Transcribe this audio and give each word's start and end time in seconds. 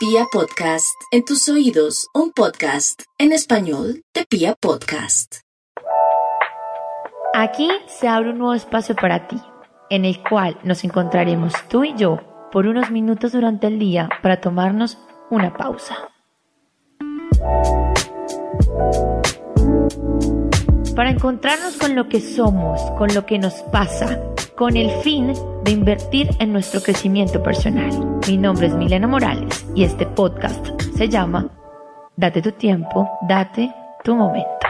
Pia 0.00 0.24
Podcast, 0.32 0.98
en 1.10 1.26
tus 1.26 1.46
oídos, 1.50 2.08
un 2.14 2.32
podcast 2.32 3.02
en 3.18 3.32
español 3.32 4.02
de 4.14 4.24
Pia 4.24 4.54
Podcast. 4.58 5.40
Aquí 7.34 7.68
se 7.86 8.08
abre 8.08 8.30
un 8.30 8.38
nuevo 8.38 8.54
espacio 8.54 8.96
para 8.96 9.28
ti, 9.28 9.36
en 9.90 10.06
el 10.06 10.22
cual 10.22 10.58
nos 10.64 10.84
encontraremos 10.84 11.52
tú 11.68 11.84
y 11.84 11.94
yo 11.98 12.18
por 12.50 12.66
unos 12.66 12.90
minutos 12.90 13.32
durante 13.32 13.66
el 13.66 13.78
día 13.78 14.08
para 14.22 14.40
tomarnos 14.40 14.96
una 15.28 15.52
pausa. 15.52 16.08
Para 20.96 21.10
encontrarnos 21.10 21.76
con 21.76 21.94
lo 21.94 22.08
que 22.08 22.22
somos, 22.22 22.80
con 22.92 23.12
lo 23.12 23.26
que 23.26 23.38
nos 23.38 23.52
pasa, 23.64 24.18
con 24.60 24.76
el 24.76 24.90
fin 25.00 25.32
de 25.64 25.70
invertir 25.70 26.36
en 26.38 26.52
nuestro 26.52 26.82
crecimiento 26.82 27.42
personal. 27.42 28.20
Mi 28.28 28.36
nombre 28.36 28.66
es 28.66 28.74
Milena 28.74 29.06
Morales 29.06 29.64
y 29.74 29.84
este 29.84 30.04
podcast 30.04 30.62
se 30.98 31.08
llama 31.08 31.48
Date 32.14 32.42
tu 32.42 32.52
tiempo, 32.52 33.08
date 33.26 33.74
tu 34.04 34.14
momento. 34.14 34.66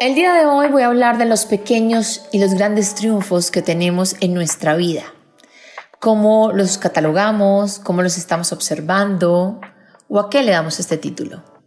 El 0.00 0.16
día 0.16 0.32
de 0.32 0.46
hoy 0.46 0.66
voy 0.66 0.82
a 0.82 0.88
hablar 0.88 1.18
de 1.18 1.26
los 1.26 1.46
pequeños 1.46 2.28
y 2.32 2.40
los 2.40 2.54
grandes 2.54 2.96
triunfos 2.96 3.52
que 3.52 3.62
tenemos 3.62 4.16
en 4.18 4.34
nuestra 4.34 4.74
vida. 4.74 5.04
Cómo 6.00 6.50
los 6.52 6.76
catalogamos, 6.76 7.78
cómo 7.78 8.02
los 8.02 8.18
estamos 8.18 8.52
observando 8.52 9.60
o 10.08 10.18
a 10.18 10.28
qué 10.28 10.42
le 10.42 10.50
damos 10.50 10.80
este 10.80 10.98
título. 10.98 11.57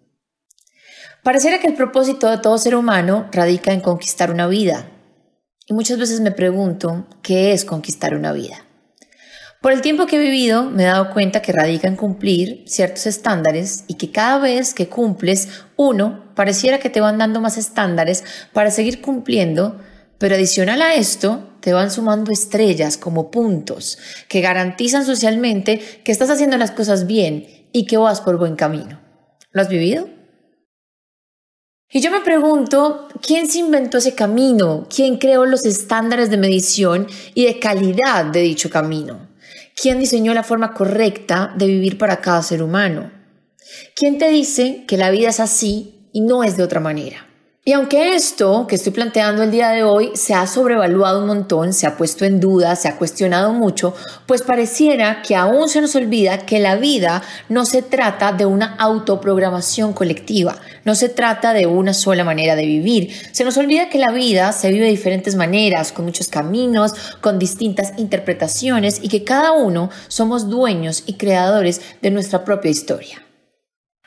Pareciera 1.23 1.59
que 1.59 1.67
el 1.67 1.75
propósito 1.75 2.31
de 2.31 2.39
todo 2.39 2.57
ser 2.57 2.75
humano 2.75 3.27
radica 3.31 3.71
en 3.73 3.81
conquistar 3.81 4.31
una 4.31 4.47
vida. 4.47 4.87
Y 5.67 5.73
muchas 5.73 5.99
veces 5.99 6.19
me 6.19 6.31
pregunto, 6.31 7.05
¿qué 7.21 7.53
es 7.53 7.63
conquistar 7.63 8.15
una 8.15 8.33
vida? 8.33 8.65
Por 9.61 9.71
el 9.71 9.81
tiempo 9.81 10.07
que 10.07 10.15
he 10.15 10.19
vivido, 10.19 10.63
me 10.63 10.81
he 10.81 10.87
dado 10.87 11.13
cuenta 11.13 11.43
que 11.43 11.51
radica 11.51 11.87
en 11.87 11.95
cumplir 11.95 12.63
ciertos 12.65 13.05
estándares 13.05 13.83
y 13.87 13.93
que 13.93 14.11
cada 14.11 14.39
vez 14.39 14.73
que 14.73 14.87
cumples 14.87 15.49
uno, 15.75 16.33
pareciera 16.33 16.79
que 16.79 16.89
te 16.89 17.01
van 17.01 17.19
dando 17.19 17.39
más 17.39 17.59
estándares 17.59 18.23
para 18.51 18.71
seguir 18.71 18.99
cumpliendo, 19.01 19.79
pero 20.17 20.33
adicional 20.33 20.81
a 20.81 20.95
esto, 20.95 21.55
te 21.59 21.73
van 21.73 21.91
sumando 21.91 22.31
estrellas 22.31 22.97
como 22.97 23.29
puntos 23.29 23.99
que 24.27 24.41
garantizan 24.41 25.05
socialmente 25.05 25.79
que 26.03 26.11
estás 26.11 26.31
haciendo 26.31 26.57
las 26.57 26.71
cosas 26.71 27.05
bien 27.05 27.45
y 27.71 27.85
que 27.85 27.97
vas 27.97 28.21
por 28.21 28.39
buen 28.39 28.55
camino. 28.55 28.99
¿Lo 29.51 29.61
has 29.61 29.69
vivido? 29.69 30.09
Y 31.93 31.99
yo 31.99 32.09
me 32.09 32.21
pregunto, 32.21 33.09
¿quién 33.21 33.49
se 33.49 33.59
inventó 33.59 33.97
ese 33.97 34.15
camino? 34.15 34.87
¿Quién 34.93 35.17
creó 35.17 35.45
los 35.45 35.65
estándares 35.65 36.29
de 36.29 36.37
medición 36.37 37.07
y 37.33 37.45
de 37.45 37.59
calidad 37.59 38.25
de 38.25 38.39
dicho 38.39 38.69
camino? 38.69 39.27
¿Quién 39.75 39.99
diseñó 39.99 40.33
la 40.33 40.43
forma 40.43 40.73
correcta 40.73 41.53
de 41.57 41.67
vivir 41.67 41.97
para 41.97 42.21
cada 42.21 42.43
ser 42.43 42.63
humano? 42.63 43.11
¿Quién 43.93 44.17
te 44.17 44.29
dice 44.29 44.85
que 44.87 44.95
la 44.95 45.11
vida 45.11 45.29
es 45.29 45.41
así 45.41 46.07
y 46.13 46.21
no 46.21 46.45
es 46.45 46.55
de 46.55 46.63
otra 46.63 46.79
manera? 46.79 47.27
Y 47.63 47.73
aunque 47.73 48.15
esto 48.15 48.65
que 48.65 48.73
estoy 48.73 48.91
planteando 48.91 49.43
el 49.43 49.51
día 49.51 49.69
de 49.69 49.83
hoy 49.83 50.09
se 50.15 50.33
ha 50.33 50.47
sobrevaluado 50.47 51.19
un 51.19 51.27
montón, 51.27 51.73
se 51.73 51.85
ha 51.85 51.95
puesto 51.95 52.25
en 52.25 52.39
duda, 52.39 52.75
se 52.75 52.87
ha 52.87 52.97
cuestionado 52.97 53.53
mucho, 53.53 53.93
pues 54.25 54.41
pareciera 54.41 55.21
que 55.21 55.35
aún 55.35 55.69
se 55.69 55.79
nos 55.79 55.95
olvida 55.95 56.47
que 56.47 56.57
la 56.57 56.75
vida 56.75 57.21
no 57.49 57.65
se 57.65 57.83
trata 57.83 58.33
de 58.33 58.47
una 58.47 58.75
autoprogramación 58.77 59.93
colectiva, 59.93 60.57
no 60.85 60.95
se 60.95 61.07
trata 61.09 61.53
de 61.53 61.67
una 61.67 61.93
sola 61.93 62.23
manera 62.23 62.55
de 62.55 62.65
vivir. 62.65 63.13
Se 63.31 63.43
nos 63.43 63.57
olvida 63.57 63.89
que 63.89 63.99
la 63.99 64.11
vida 64.11 64.53
se 64.53 64.71
vive 64.71 64.85
de 64.85 64.91
diferentes 64.91 65.35
maneras, 65.35 65.91
con 65.91 66.05
muchos 66.05 66.29
caminos, 66.29 66.95
con 67.21 67.37
distintas 67.37 67.93
interpretaciones 67.97 68.97
y 69.03 69.07
que 69.07 69.23
cada 69.23 69.51
uno 69.51 69.91
somos 70.07 70.49
dueños 70.49 71.03
y 71.05 71.13
creadores 71.13 71.79
de 72.01 72.09
nuestra 72.09 72.43
propia 72.43 72.71
historia. 72.71 73.21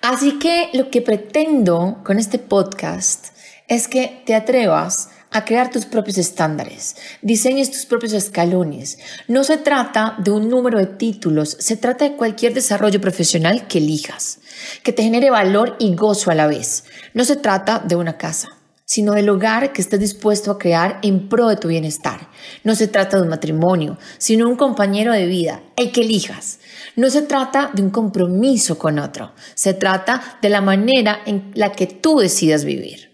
Así 0.02 0.40
que 0.40 0.70
lo 0.72 0.90
que 0.90 1.00
pretendo 1.02 2.02
con 2.04 2.18
este 2.18 2.38
podcast 2.38 3.33
es 3.68 3.88
que 3.88 4.22
te 4.26 4.34
atrevas 4.34 5.08
a 5.30 5.44
crear 5.44 5.68
tus 5.70 5.84
propios 5.84 6.16
estándares, 6.16 6.94
diseñes 7.20 7.70
tus 7.72 7.86
propios 7.86 8.12
escalones. 8.12 8.98
No 9.26 9.42
se 9.42 9.56
trata 9.56 10.14
de 10.18 10.30
un 10.30 10.48
número 10.48 10.78
de 10.78 10.86
títulos, 10.86 11.56
se 11.58 11.76
trata 11.76 12.04
de 12.04 12.16
cualquier 12.16 12.54
desarrollo 12.54 13.00
profesional 13.00 13.66
que 13.66 13.78
elijas, 13.78 14.38
que 14.84 14.92
te 14.92 15.02
genere 15.02 15.30
valor 15.30 15.76
y 15.80 15.94
gozo 15.96 16.30
a 16.30 16.36
la 16.36 16.46
vez. 16.46 16.84
No 17.14 17.24
se 17.24 17.34
trata 17.34 17.80
de 17.80 17.96
una 17.96 18.16
casa, 18.16 18.50
sino 18.84 19.14
del 19.14 19.28
hogar 19.28 19.72
que 19.72 19.82
estés 19.82 19.98
dispuesto 19.98 20.52
a 20.52 20.58
crear 20.58 21.00
en 21.02 21.28
pro 21.28 21.48
de 21.48 21.56
tu 21.56 21.66
bienestar. 21.66 22.28
No 22.62 22.76
se 22.76 22.86
trata 22.86 23.16
de 23.16 23.24
un 23.24 23.30
matrimonio, 23.30 23.98
sino 24.18 24.48
un 24.48 24.54
compañero 24.54 25.12
de 25.12 25.26
vida, 25.26 25.62
el 25.76 25.90
que 25.90 26.02
elijas. 26.02 26.60
No 26.94 27.10
se 27.10 27.22
trata 27.22 27.72
de 27.74 27.82
un 27.82 27.90
compromiso 27.90 28.78
con 28.78 29.00
otro, 29.00 29.32
se 29.54 29.74
trata 29.74 30.38
de 30.40 30.48
la 30.48 30.60
manera 30.60 31.22
en 31.26 31.50
la 31.54 31.72
que 31.72 31.88
tú 31.88 32.18
decidas 32.18 32.64
vivir. 32.64 33.13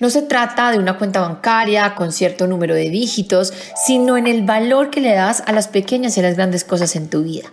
No 0.00 0.10
se 0.10 0.22
trata 0.22 0.70
de 0.70 0.78
una 0.78 0.96
cuenta 0.96 1.20
bancaria 1.20 1.94
con 1.96 2.12
cierto 2.12 2.46
número 2.46 2.74
de 2.74 2.88
dígitos, 2.88 3.52
sino 3.74 4.16
en 4.16 4.28
el 4.28 4.42
valor 4.42 4.90
que 4.90 5.00
le 5.00 5.12
das 5.12 5.42
a 5.46 5.52
las 5.52 5.66
pequeñas 5.66 6.16
y 6.16 6.22
las 6.22 6.36
grandes 6.36 6.62
cosas 6.64 6.94
en 6.94 7.10
tu 7.10 7.24
vida. 7.24 7.50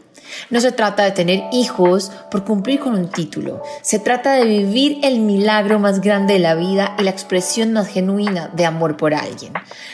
No 0.50 0.62
se 0.62 0.72
trata 0.72 1.04
de 1.04 1.12
tener 1.12 1.44
hijos 1.52 2.12
por 2.30 2.44
cumplir 2.44 2.80
con 2.80 2.96
un 2.96 3.10
título. 3.10 3.64
Se 3.82 4.00
trata 4.00 4.34
de 4.34 4.46
vivir 4.46 5.00
el 5.04 5.20
milagro 5.20 5.80
más 5.80 6.02
grande 6.02 6.34
de 6.36 6.40
la 6.40 6.56
vida 6.56 6.96
y 7.00 7.04
la 7.04 7.12
expresión 7.12 7.74
más 7.74 7.88
genuina 7.88 8.50
de 8.54 8.66
amor 8.66 8.98
por 8.98 9.14
alguien. 9.14 9.54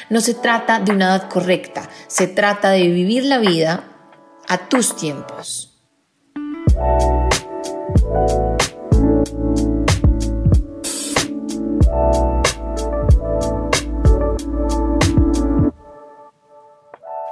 No 0.10 0.20
se 0.20 0.34
trata 0.34 0.80
de 0.80 0.92
una 0.92 1.06
edad 1.06 1.30
correcta. 1.30 1.90
Se 2.08 2.28
trata 2.28 2.70
de 2.72 2.88
vivir 2.88 3.26
la 3.26 3.38
vida 3.38 3.84
a 4.48 4.68
tus 4.68 4.96
tiempos. 4.96 5.70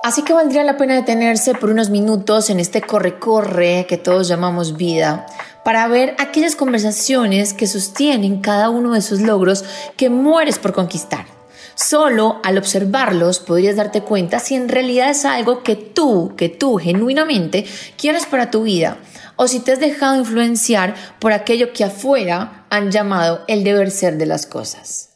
Así 0.09 0.23
que 0.23 0.33
valdría 0.33 0.63
la 0.63 0.75
pena 0.75 0.95
detenerse 0.95 1.53
por 1.53 1.69
unos 1.69 1.91
minutos 1.91 2.49
en 2.49 2.59
este 2.59 2.81
corre-corre 2.81 3.85
que 3.87 3.97
todos 3.97 4.27
llamamos 4.27 4.75
vida 4.75 5.27
para 5.63 5.87
ver 5.87 6.15
aquellas 6.17 6.55
conversaciones 6.55 7.53
que 7.53 7.67
sostienen 7.67 8.41
cada 8.41 8.71
uno 8.71 8.93
de 8.93 8.99
esos 9.01 9.21
logros 9.21 9.63
que 9.97 10.09
mueres 10.09 10.57
por 10.57 10.73
conquistar. 10.73 11.27
Solo 11.75 12.41
al 12.43 12.57
observarlos 12.57 13.37
podrías 13.37 13.75
darte 13.75 14.01
cuenta 14.01 14.39
si 14.39 14.55
en 14.55 14.67
realidad 14.67 15.11
es 15.11 15.25
algo 15.25 15.61
que 15.61 15.75
tú, 15.75 16.33
que 16.35 16.49
tú 16.49 16.77
genuinamente 16.77 17.67
quieres 17.95 18.25
para 18.25 18.49
tu 18.49 18.63
vida 18.63 18.97
o 19.35 19.47
si 19.47 19.59
te 19.59 19.73
has 19.73 19.79
dejado 19.79 20.15
influenciar 20.15 20.95
por 21.19 21.33
aquello 21.33 21.71
que 21.71 21.83
afuera 21.83 22.65
han 22.71 22.89
llamado 22.89 23.43
el 23.47 23.63
deber 23.63 23.91
ser 23.91 24.17
de 24.17 24.25
las 24.25 24.47
cosas. 24.47 25.09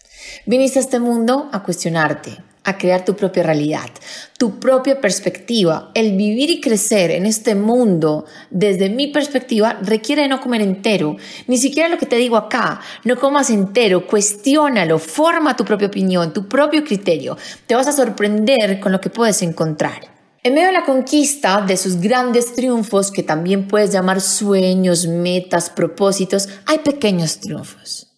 Viniste 0.46 0.78
a 0.78 0.84
este 0.84 1.00
mundo 1.00 1.50
a 1.52 1.64
cuestionarte, 1.64 2.44
a 2.64 2.78
crear 2.78 3.04
tu 3.04 3.16
propia 3.16 3.44
realidad, 3.44 3.90
tu 4.38 4.60
propia 4.60 5.02
perspectiva. 5.02 5.92
El 5.94 6.16
vivir 6.16 6.50
y 6.50 6.62
crecer 6.62 7.12
en 7.12 7.26
este 7.26 7.56
mundo, 7.56 8.26
desde 8.50 8.90
mi 8.90 9.08
perspectiva, 9.08 9.80
requiere 9.82 10.28
no 10.28 10.40
comer 10.40 10.62
entero. 10.62 11.18
Ni 11.48 11.58
siquiera 11.58 11.90
lo 11.90 11.98
que 11.98 12.06
te 12.06 12.16
digo 12.16 12.38
acá, 12.38 12.80
no 13.04 13.18
comas 13.18 13.50
entero, 13.50 14.08
cuestiónalo, 14.08 15.00
forma 15.00 15.56
tu 15.56 15.66
propia 15.66 15.88
opinión, 15.88 16.34
tu 16.34 16.48
propio 16.48 16.84
criterio. 16.84 17.38
Te 17.68 17.76
vas 17.76 17.88
a 17.88 17.94
sorprender 17.94 18.80
con 18.80 18.92
lo 18.92 19.02
que 19.02 19.10
puedes 19.10 19.42
encontrar. 19.42 20.14
En 20.46 20.56
medio 20.56 20.68
de 20.68 20.74
la 20.74 20.84
conquista 20.84 21.62
de 21.62 21.78
sus 21.78 22.02
grandes 22.02 22.54
triunfos, 22.54 23.12
que 23.12 23.24
también 23.24 23.68
puedes 23.68 23.92
llamar 23.92 24.20
sueños, 24.20 25.08
metas, 25.08 25.70
propósitos, 25.70 26.50
hay 26.66 26.80
pequeños 26.80 27.40
triunfos. 27.40 28.10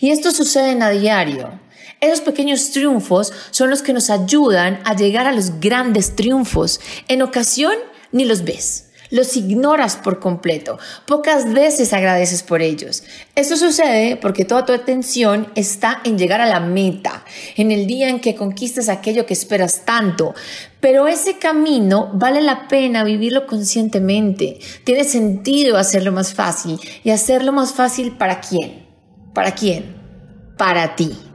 Y 0.00 0.10
esto 0.10 0.30
sucede 0.30 0.82
a 0.82 0.90
diario. 0.90 1.60
Esos 2.00 2.20
pequeños 2.20 2.70
triunfos 2.70 3.32
son 3.50 3.70
los 3.70 3.82
que 3.82 3.92
nos 3.92 4.10
ayudan 4.10 4.80
a 4.84 4.94
llegar 4.94 5.26
a 5.26 5.32
los 5.32 5.60
grandes 5.60 6.16
triunfos. 6.16 6.80
En 7.08 7.22
ocasión 7.22 7.74
ni 8.12 8.24
los 8.24 8.44
ves. 8.44 8.86
Los 9.10 9.36
ignoras 9.36 9.96
por 9.96 10.18
completo. 10.18 10.78
Pocas 11.06 11.52
veces 11.52 11.92
agradeces 11.92 12.42
por 12.42 12.60
ellos. 12.60 13.04
Esto 13.34 13.56
sucede 13.56 14.16
porque 14.16 14.44
toda 14.44 14.64
tu 14.64 14.72
atención 14.72 15.52
está 15.54 16.00
en 16.04 16.18
llegar 16.18 16.40
a 16.40 16.46
la 16.46 16.60
meta, 16.60 17.24
en 17.56 17.70
el 17.70 17.86
día 17.86 18.08
en 18.08 18.20
que 18.20 18.34
conquistas 18.34 18.88
aquello 18.88 19.24
que 19.24 19.34
esperas 19.34 19.84
tanto. 19.84 20.34
Pero 20.80 21.06
ese 21.06 21.38
camino 21.38 22.10
vale 22.14 22.40
la 22.40 22.66
pena 22.68 23.04
vivirlo 23.04 23.46
conscientemente. 23.46 24.58
Tiene 24.84 25.04
sentido 25.04 25.76
hacerlo 25.76 26.10
más 26.10 26.34
fácil. 26.34 26.78
¿Y 27.04 27.10
hacerlo 27.10 27.52
más 27.52 27.72
fácil 27.72 28.16
para 28.16 28.40
quién? 28.40 28.86
¿Para 29.32 29.52
quién? 29.54 29.96
Para 30.56 30.96
ti. 30.96 31.25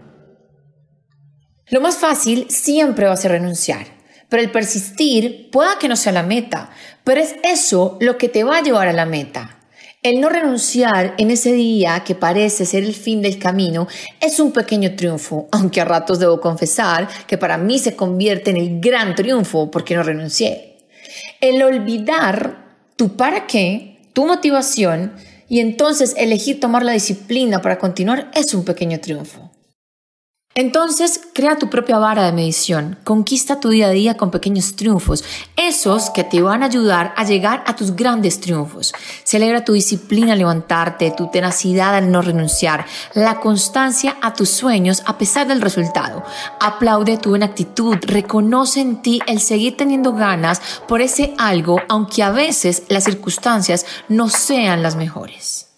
Lo 1.71 1.79
más 1.79 1.95
fácil 1.95 2.47
siempre 2.49 3.05
va 3.05 3.13
a 3.13 3.17
ser 3.17 3.31
renunciar, 3.31 3.87
pero 4.27 4.43
el 4.43 4.51
persistir 4.51 5.49
pueda 5.51 5.79
que 5.79 5.87
no 5.87 5.95
sea 5.95 6.11
la 6.11 6.21
meta, 6.21 6.69
pero 7.05 7.21
es 7.21 7.35
eso 7.45 7.97
lo 8.01 8.17
que 8.17 8.27
te 8.27 8.43
va 8.43 8.57
a 8.57 8.61
llevar 8.61 8.89
a 8.89 8.93
la 8.93 9.05
meta. 9.05 9.57
El 10.03 10.19
no 10.19 10.27
renunciar 10.27 11.15
en 11.17 11.31
ese 11.31 11.53
día 11.53 12.03
que 12.05 12.13
parece 12.13 12.65
ser 12.65 12.83
el 12.83 12.93
fin 12.93 13.21
del 13.21 13.39
camino 13.39 13.87
es 14.19 14.41
un 14.41 14.51
pequeño 14.51 14.97
triunfo, 14.97 15.47
aunque 15.53 15.79
a 15.79 15.85
ratos 15.85 16.19
debo 16.19 16.41
confesar 16.41 17.07
que 17.25 17.37
para 17.37 17.57
mí 17.57 17.79
se 17.79 17.95
convierte 17.95 18.51
en 18.51 18.57
el 18.57 18.81
gran 18.81 19.15
triunfo 19.15 19.71
porque 19.71 19.95
no 19.95 20.03
renuncié. 20.03 20.75
El 21.39 21.63
olvidar 21.63 22.65
tu 22.97 23.15
para 23.15 23.47
qué, 23.47 24.09
tu 24.11 24.25
motivación 24.25 25.13
y 25.47 25.61
entonces 25.61 26.15
elegir 26.17 26.59
tomar 26.59 26.83
la 26.83 26.91
disciplina 26.91 27.61
para 27.61 27.79
continuar 27.79 28.29
es 28.33 28.53
un 28.53 28.65
pequeño 28.65 28.99
triunfo. 28.99 29.50
Entonces, 30.53 31.21
crea 31.33 31.57
tu 31.57 31.69
propia 31.69 31.97
vara 31.97 32.25
de 32.25 32.33
medición, 32.33 32.97
conquista 33.05 33.61
tu 33.61 33.69
día 33.69 33.87
a 33.87 33.91
día 33.91 34.17
con 34.17 34.31
pequeños 34.31 34.75
triunfos, 34.75 35.23
esos 35.55 36.09
que 36.09 36.25
te 36.25 36.41
van 36.41 36.61
a 36.61 36.65
ayudar 36.65 37.13
a 37.15 37.23
llegar 37.23 37.63
a 37.65 37.75
tus 37.77 37.95
grandes 37.95 38.41
triunfos. 38.41 38.91
Celebra 39.23 39.63
tu 39.63 39.71
disciplina 39.71 40.33
al 40.33 40.39
levantarte, 40.39 41.11
tu 41.11 41.31
tenacidad 41.31 41.95
al 41.95 42.11
no 42.11 42.21
renunciar, 42.21 42.85
la 43.13 43.39
constancia 43.39 44.17
a 44.21 44.33
tus 44.33 44.49
sueños 44.49 45.03
a 45.05 45.17
pesar 45.17 45.47
del 45.47 45.61
resultado. 45.61 46.21
Aplaude 46.59 47.15
tu 47.15 47.29
buena 47.29 47.45
actitud, 47.45 47.95
reconoce 48.01 48.81
en 48.81 49.01
ti 49.01 49.21
el 49.27 49.39
seguir 49.39 49.77
teniendo 49.77 50.11
ganas 50.11 50.61
por 50.85 50.99
ese 50.99 51.33
algo, 51.37 51.79
aunque 51.87 52.23
a 52.23 52.31
veces 52.31 52.83
las 52.89 53.05
circunstancias 53.05 53.85
no 54.09 54.27
sean 54.27 54.83
las 54.83 54.97
mejores. 54.97 55.69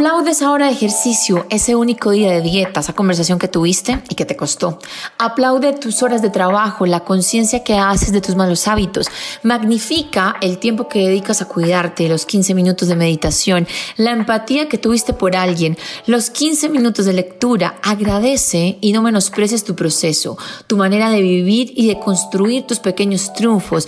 Aplaude 0.00 0.30
esa 0.30 0.50
hora 0.50 0.64
de 0.64 0.72
ejercicio, 0.72 1.44
ese 1.50 1.76
único 1.76 2.10
día 2.10 2.32
de 2.32 2.40
dieta, 2.40 2.80
esa 2.80 2.94
conversación 2.94 3.38
que 3.38 3.48
tuviste 3.48 4.02
y 4.08 4.14
que 4.14 4.24
te 4.24 4.34
costó. 4.34 4.78
Aplaude 5.18 5.74
tus 5.74 6.02
horas 6.02 6.22
de 6.22 6.30
trabajo, 6.30 6.86
la 6.86 7.00
conciencia 7.00 7.62
que 7.62 7.76
haces 7.76 8.10
de 8.10 8.22
tus 8.22 8.34
malos 8.34 8.66
hábitos. 8.66 9.08
Magnifica 9.42 10.36
el 10.40 10.56
tiempo 10.56 10.88
que 10.88 11.06
dedicas 11.06 11.42
a 11.42 11.48
cuidarte, 11.48 12.08
los 12.08 12.24
15 12.24 12.54
minutos 12.54 12.88
de 12.88 12.96
meditación, 12.96 13.68
la 13.98 14.12
empatía 14.12 14.70
que 14.70 14.78
tuviste 14.78 15.12
por 15.12 15.36
alguien, 15.36 15.76
los 16.06 16.30
15 16.30 16.70
minutos 16.70 17.04
de 17.04 17.12
lectura. 17.12 17.78
Agradece 17.82 18.78
y 18.80 18.94
no 18.94 19.02
menosprecies 19.02 19.64
tu 19.64 19.76
proceso, 19.76 20.38
tu 20.66 20.78
manera 20.78 21.10
de 21.10 21.20
vivir 21.20 21.74
y 21.76 21.88
de 21.88 22.00
construir 22.00 22.66
tus 22.66 22.78
pequeños 22.78 23.34
triunfos 23.34 23.86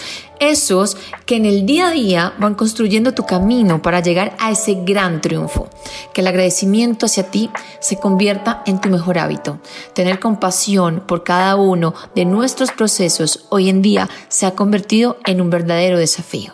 esos 0.50 0.96
que 1.26 1.36
en 1.36 1.46
el 1.46 1.66
día 1.66 1.88
a 1.88 1.90
día 1.92 2.34
van 2.38 2.54
construyendo 2.54 3.12
tu 3.12 3.24
camino 3.24 3.80
para 3.80 4.00
llegar 4.00 4.36
a 4.38 4.50
ese 4.50 4.74
gran 4.84 5.20
triunfo. 5.20 5.68
Que 6.12 6.20
el 6.20 6.26
agradecimiento 6.26 7.06
hacia 7.06 7.30
ti 7.30 7.50
se 7.80 7.96
convierta 7.96 8.62
en 8.66 8.80
tu 8.80 8.88
mejor 8.88 9.18
hábito. 9.18 9.60
Tener 9.94 10.18
compasión 10.18 11.04
por 11.06 11.24
cada 11.24 11.56
uno 11.56 11.94
de 12.14 12.24
nuestros 12.24 12.72
procesos 12.72 13.46
hoy 13.50 13.68
en 13.68 13.82
día 13.82 14.08
se 14.28 14.46
ha 14.46 14.52
convertido 14.52 15.18
en 15.26 15.40
un 15.40 15.50
verdadero 15.50 15.98
desafío. 15.98 16.50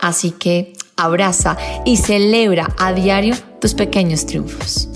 Así 0.00 0.30
que 0.30 0.72
abraza 0.96 1.56
y 1.84 1.98
celebra 1.98 2.74
a 2.78 2.92
diario 2.92 3.34
tus 3.60 3.74
pequeños 3.74 4.26
triunfos. 4.26 4.95